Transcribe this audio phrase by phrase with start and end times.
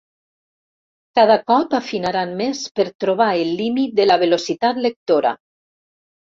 [1.19, 5.39] Cada cop afinaran més per trobar el límit de la velocitat lectora.